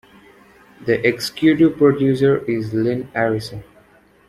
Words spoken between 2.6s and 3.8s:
Lin Arison.